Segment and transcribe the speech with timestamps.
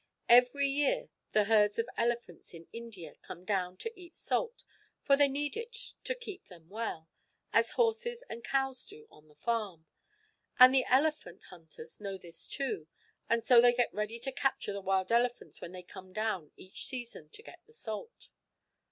[0.29, 4.63] Every year the herds of elephants in India come down to eat salt,
[5.03, 7.07] for they need it to keep them well,
[7.53, 9.85] as horses and cows do on the farm.
[10.57, 12.87] And the elephant hunters know this too,
[13.29, 16.87] and so they get ready to capture the wild elephants when they come down each
[16.87, 18.29] season to get the salt.